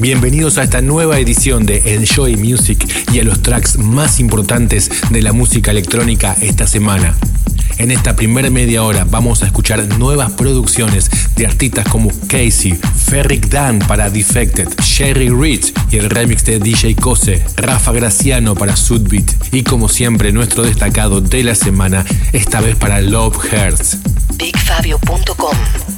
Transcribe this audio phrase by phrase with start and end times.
[0.00, 5.22] Bienvenidos a esta nueva edición de Enjoy Music y a los tracks más importantes de
[5.22, 7.16] la música electrónica esta semana.
[7.78, 13.48] En esta primera media hora vamos a escuchar nuevas producciones de artistas como Casey, Ferric
[13.48, 19.52] Dan para Defected, Sherry Rich y el remix de DJ Kose, Rafa Graciano para Sudbeat
[19.52, 23.98] y como siempre nuestro destacado de la semana, esta vez para Love Hearts.
[24.36, 25.97] BigFabio.com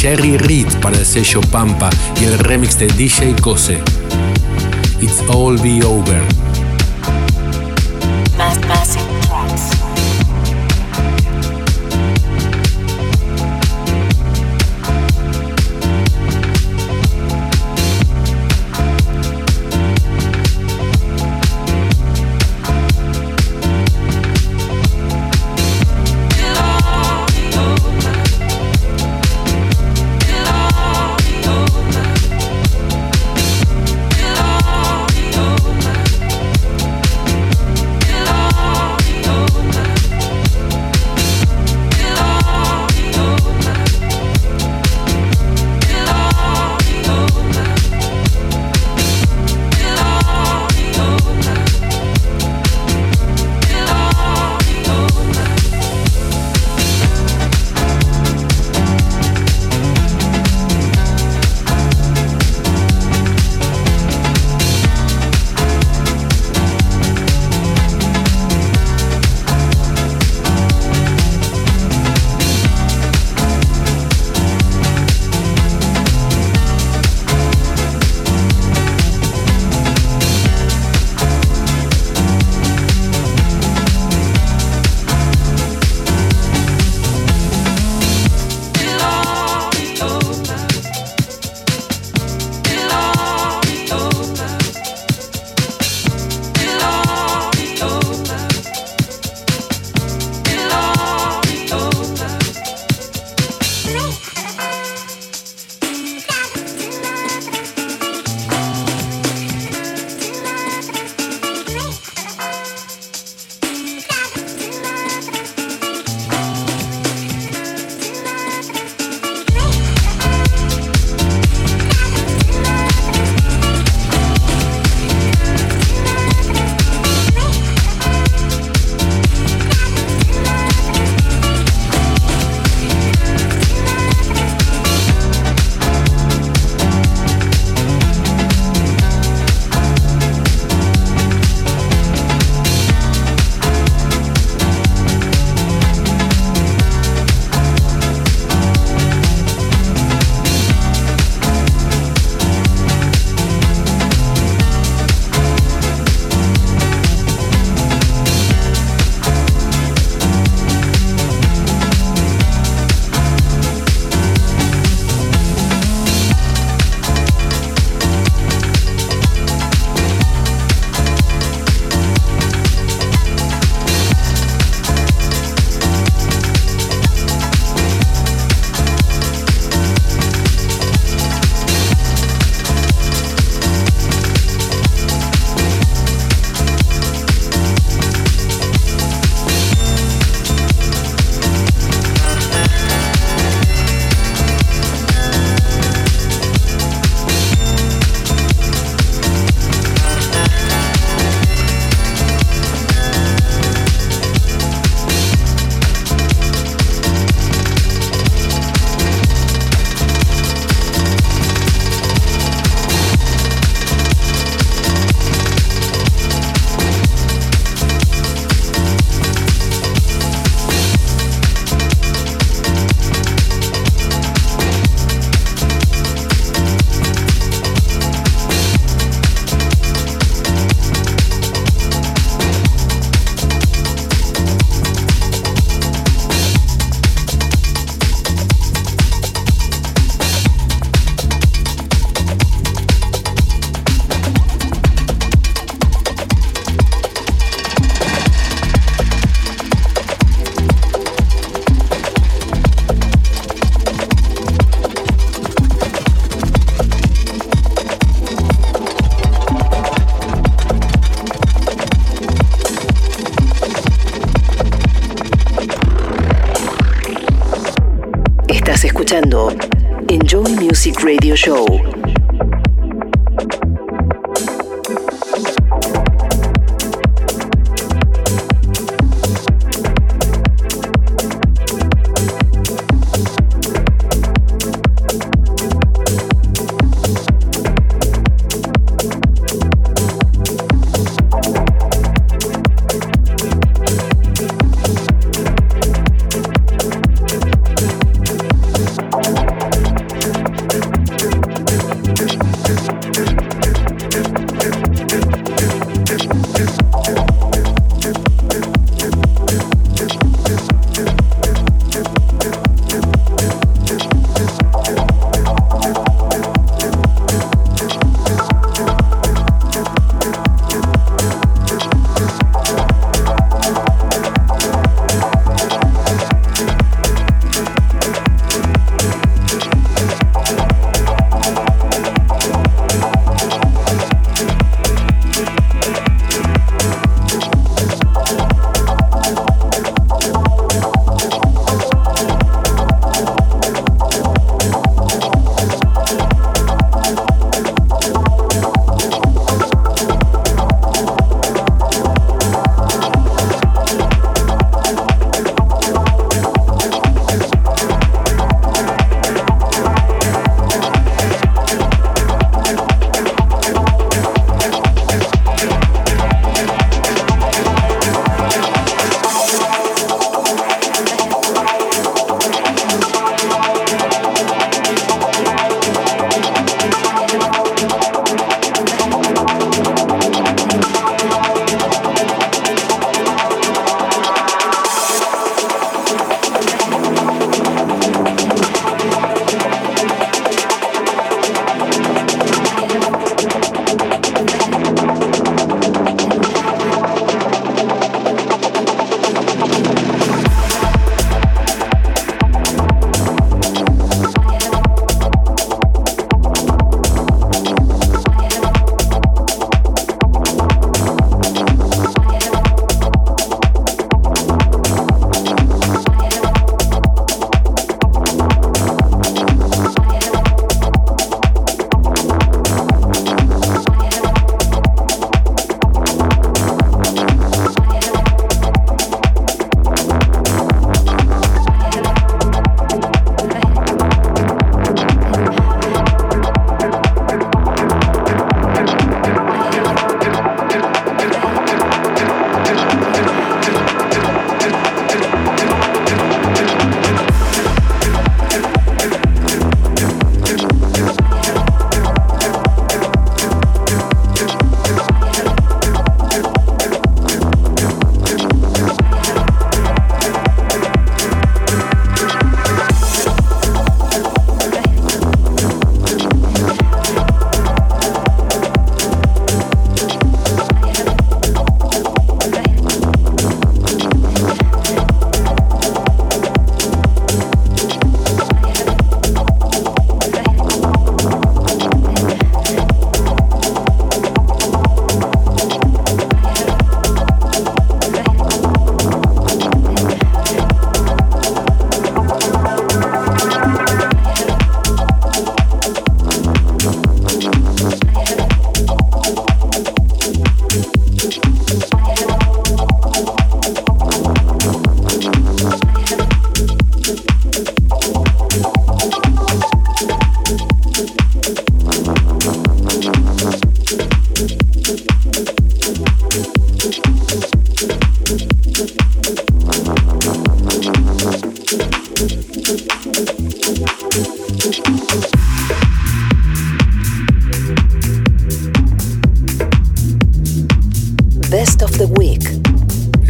[0.00, 3.82] Sherry Reed para el sello Pampa y el remix de DJ Kose.
[4.98, 6.22] It's All Be Over.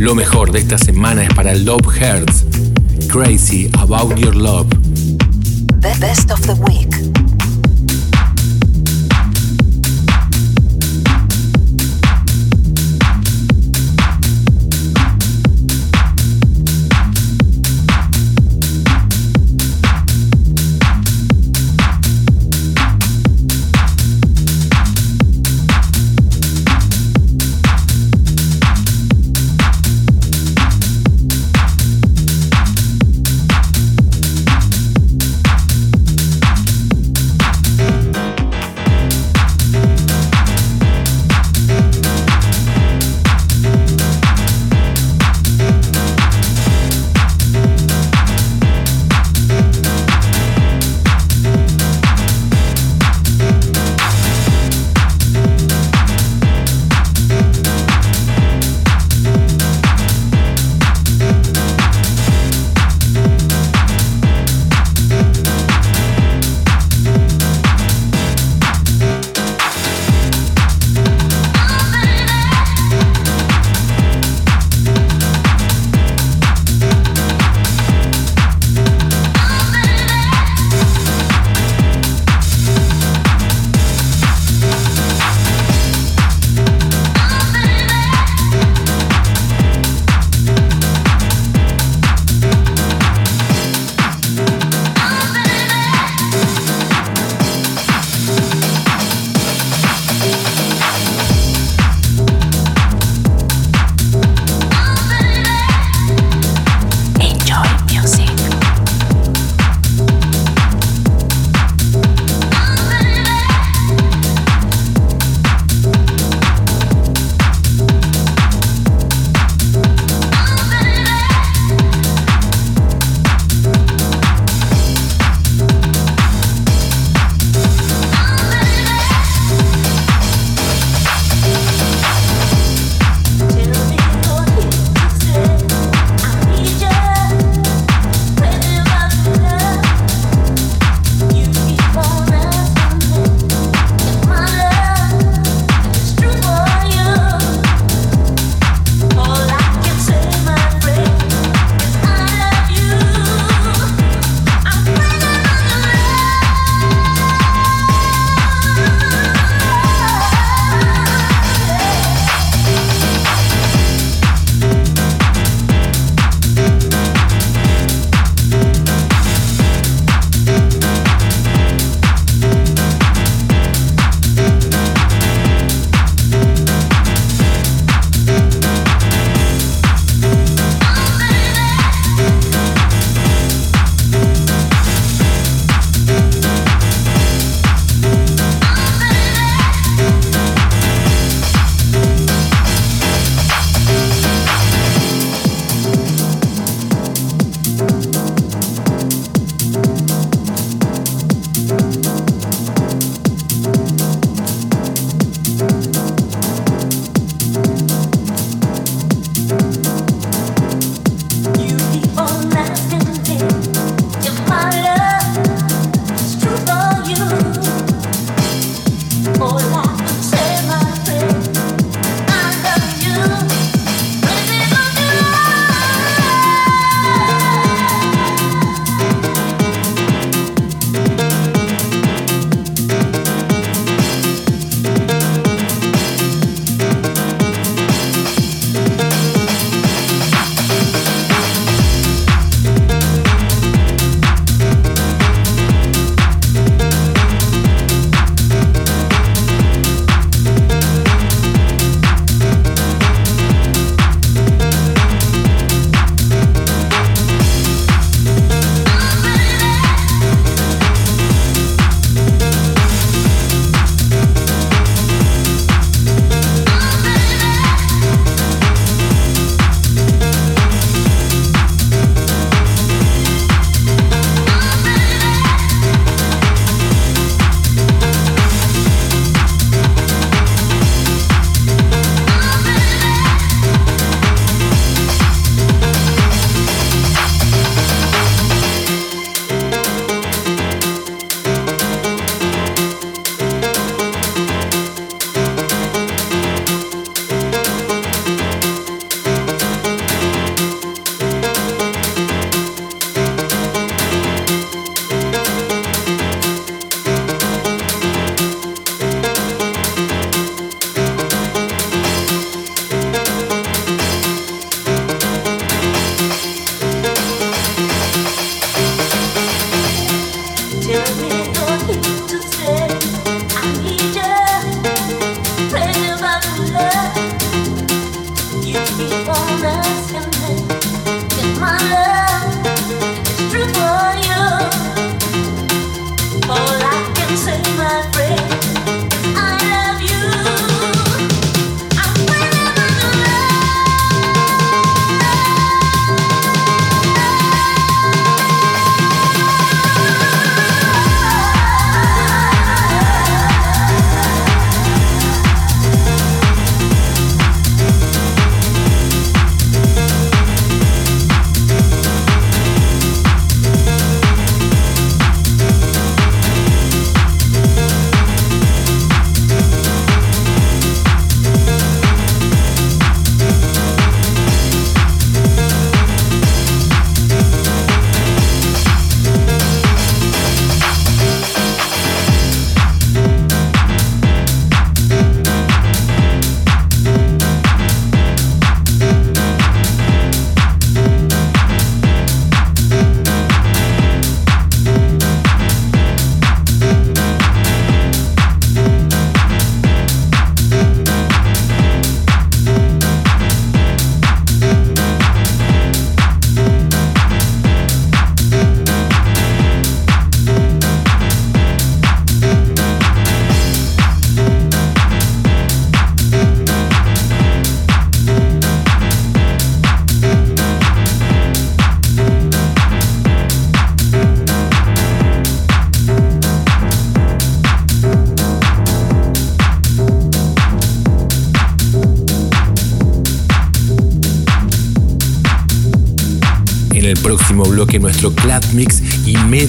[0.00, 2.46] Lo mejor de esta semana es para Love Hearts.
[3.08, 4.66] Crazy About Your Love.
[5.80, 7.19] The best of the week.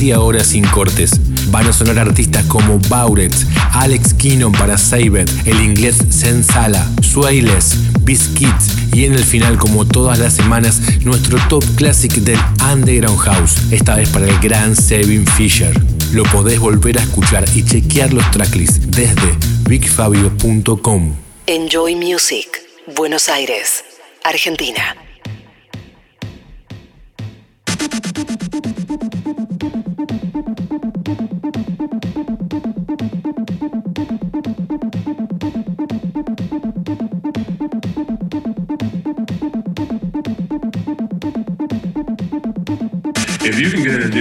[0.01, 1.11] Media hora sin cortes.
[1.51, 3.35] Van a sonar artistas como Bauret,
[3.71, 10.17] Alex Keenon para Saber, el inglés Sensala, Swailes, Biscuits y en el final, como todas
[10.17, 12.39] las semanas, nuestro top classic del
[12.73, 15.79] Underground House, esta vez para el gran Sevin Fisher.
[16.13, 19.37] Lo podés volver a escuchar y chequear los tracklists desde
[19.69, 21.15] bigfabio.com.
[21.45, 22.47] Enjoy Music,
[22.95, 23.83] Buenos Aires,
[24.23, 24.95] Argentina.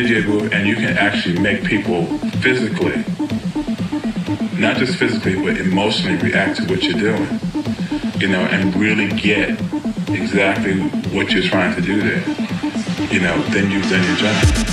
[0.00, 2.06] Booth and you can actually make people
[2.40, 3.04] physically,
[4.58, 7.38] not just physically, but emotionally react to what you're doing,
[8.18, 9.50] you know, and really get
[10.08, 10.80] exactly
[11.14, 12.24] what you're trying to do there,
[13.12, 14.69] you know, then you've done your job.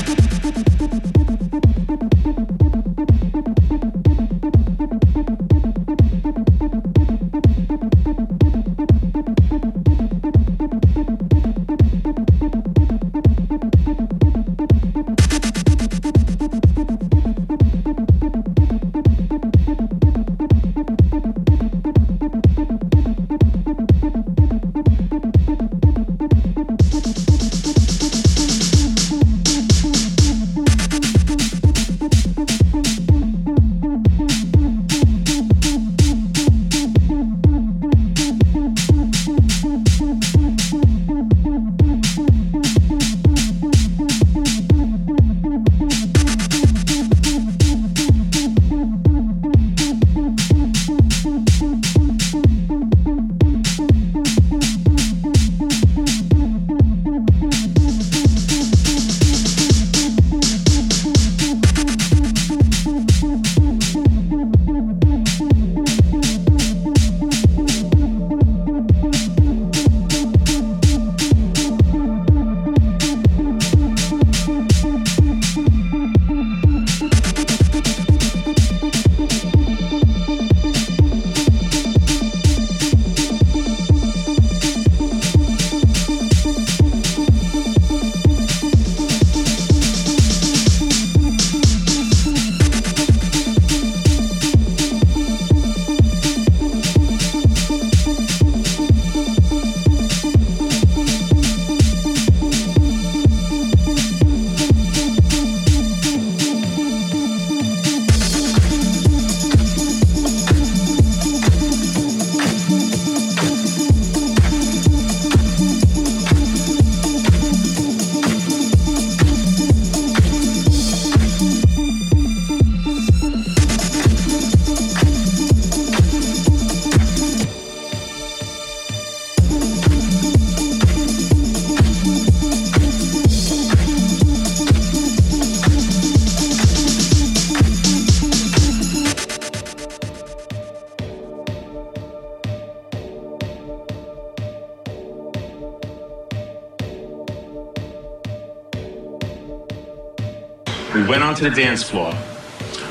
[151.38, 152.08] To the dance floor.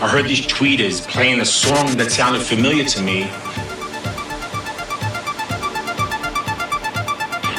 [0.00, 3.22] I heard these tweeters playing a song that sounded familiar to me.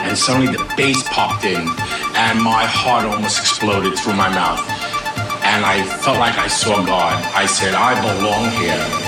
[0.07, 1.67] And suddenly the bass popped in,
[2.15, 4.63] and my heart almost exploded through my mouth.
[5.43, 7.21] And I felt like I saw God.
[7.35, 9.06] I said, I belong here.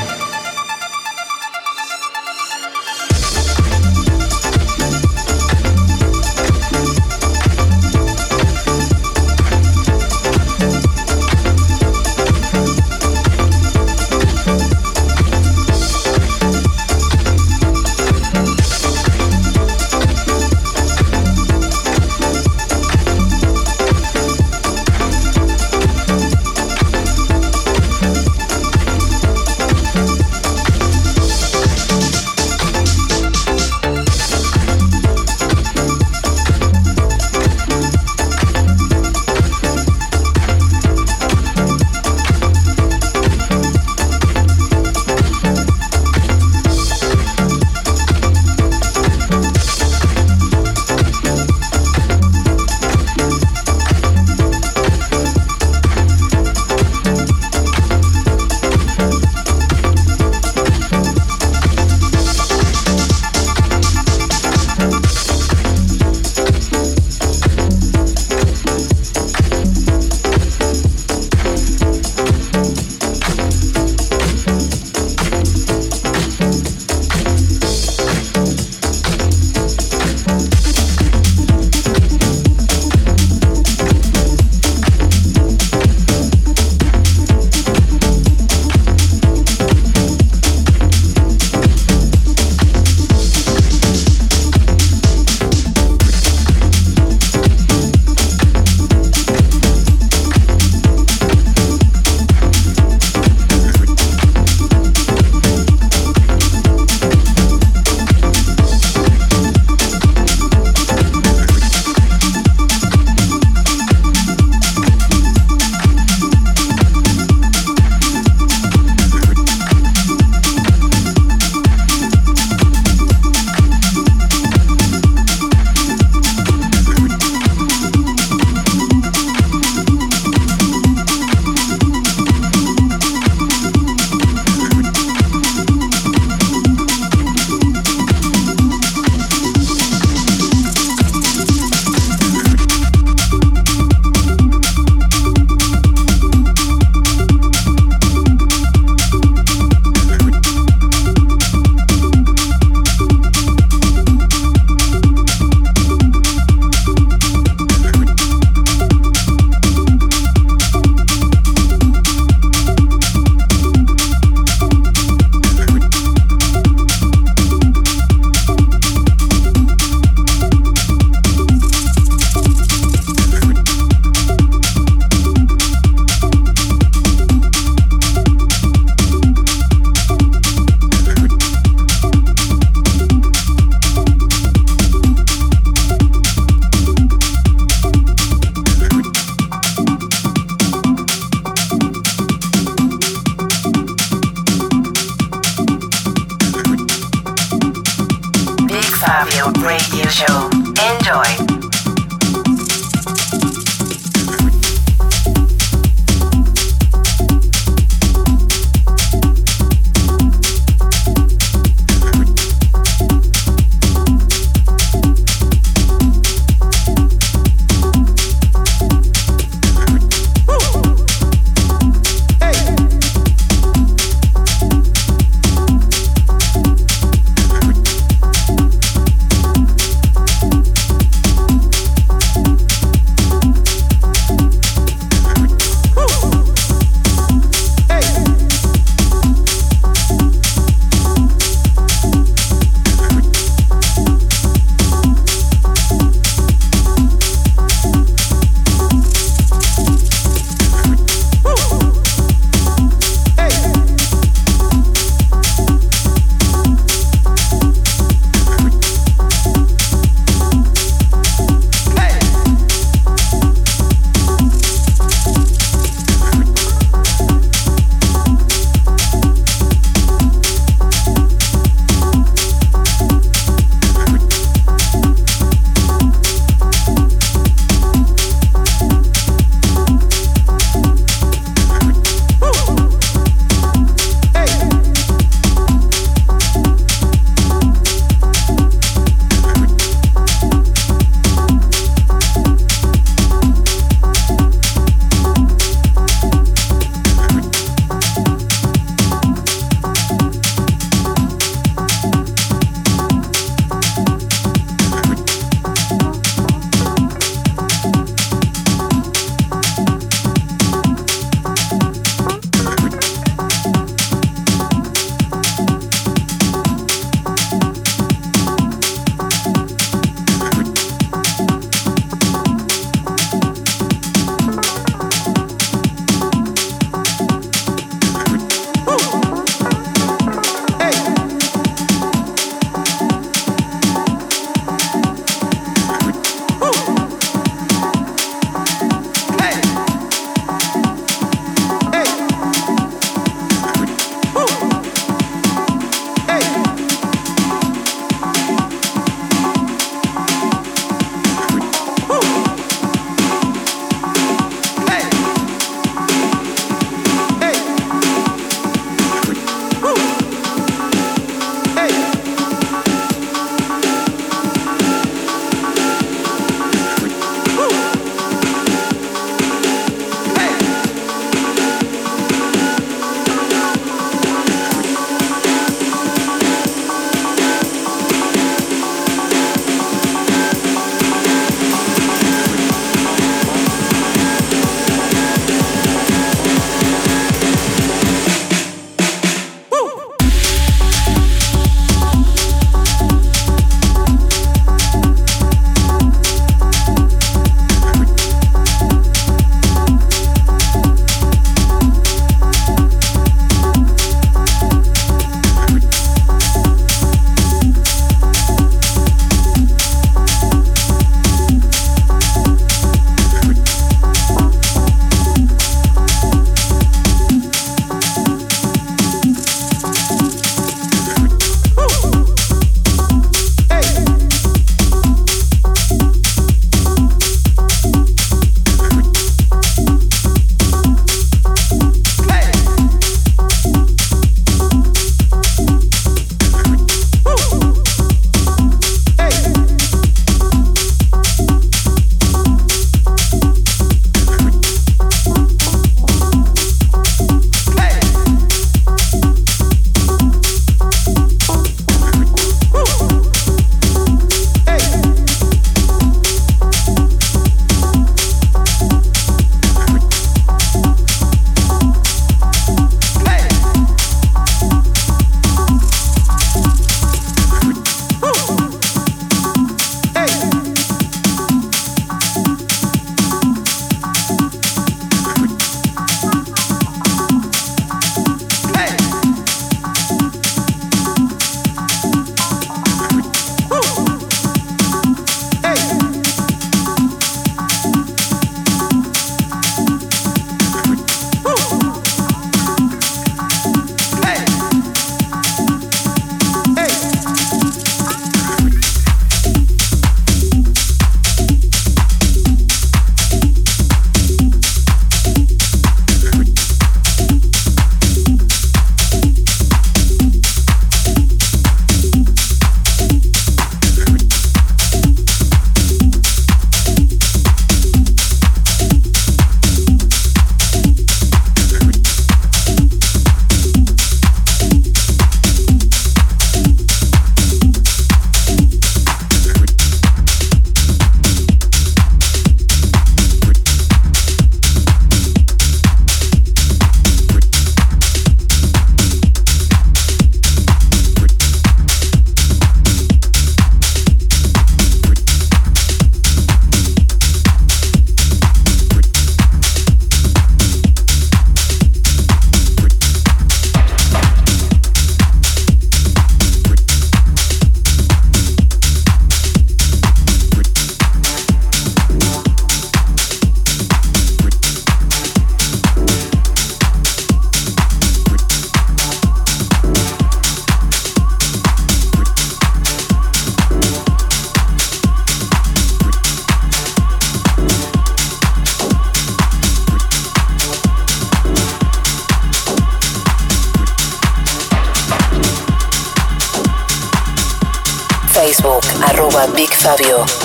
[590.00, 590.39] Big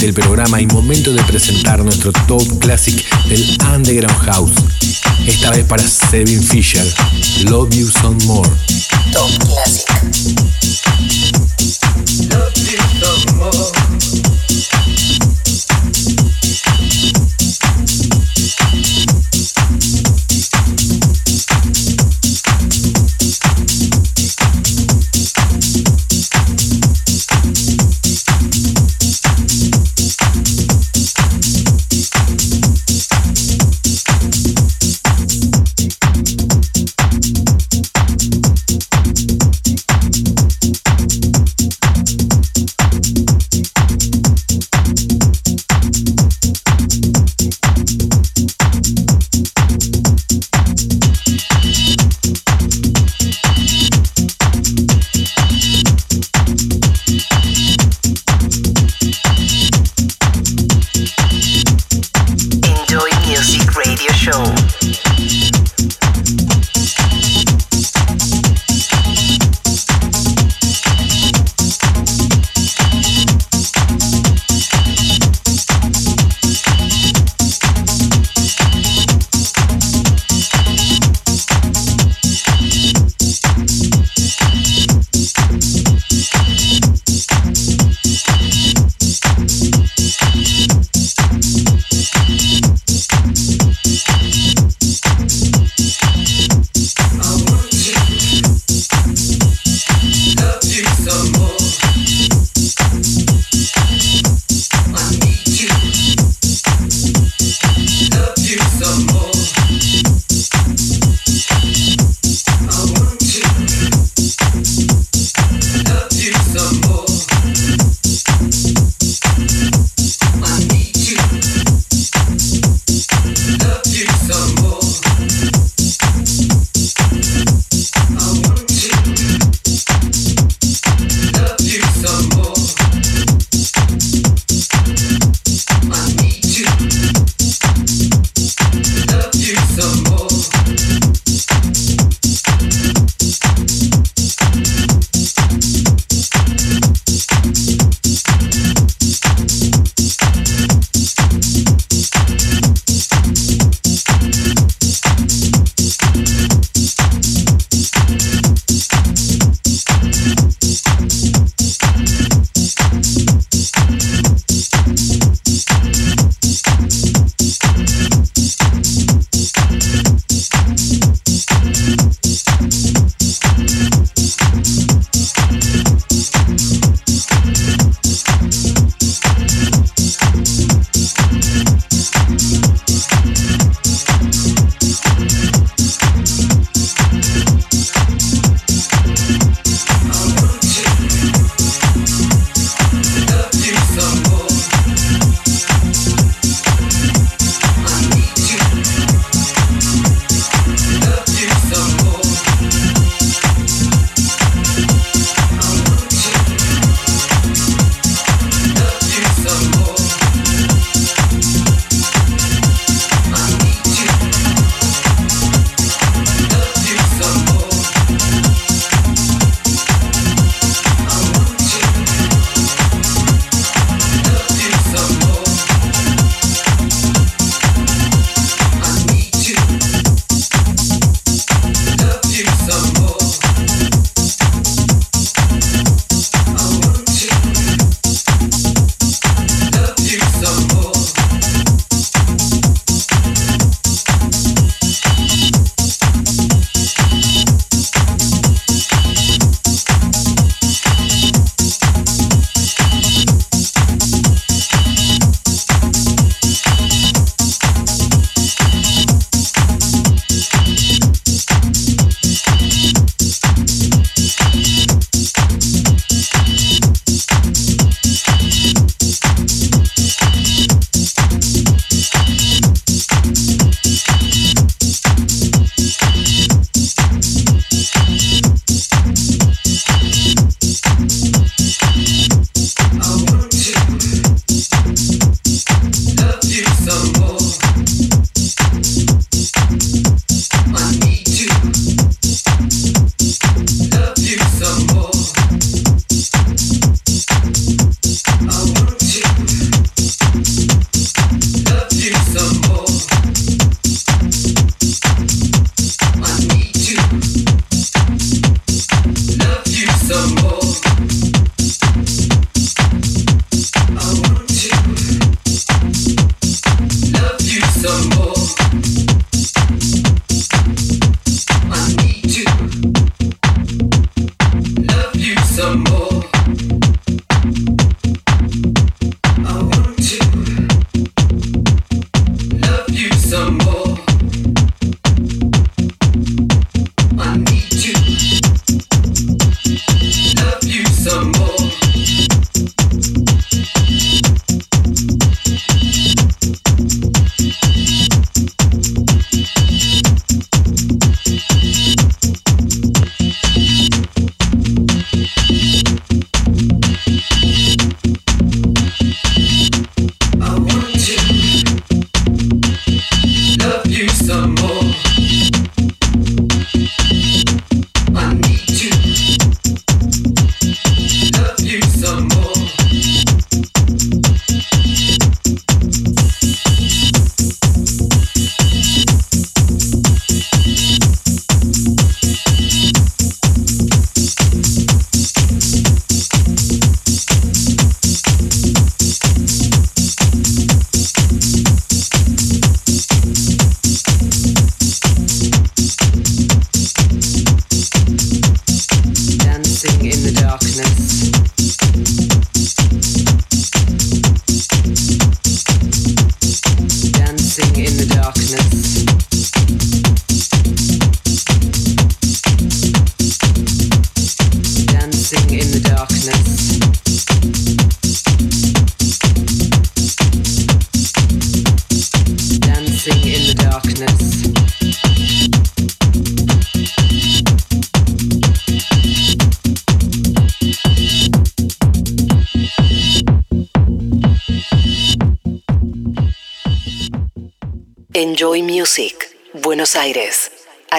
[0.00, 4.52] del programa y momento de presentar nuestro top classic del Underground House.
[5.26, 6.84] Esta vez para Sevin Fisher,
[7.44, 8.48] Love You Some More.
[9.12, 10.47] Top Classic.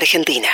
[0.10, 0.49] Argentina.